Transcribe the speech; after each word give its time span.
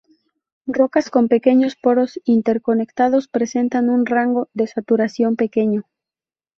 Rocas 0.65 1.11
con 1.11 1.27
pequeños 1.27 1.75
poros 1.75 2.19
interconectados 2.25 3.27
presentan 3.27 3.91
un 3.91 4.07
rango 4.07 4.49
de 4.55 4.65
saturación 4.65 5.35
pequeño. 5.35 5.83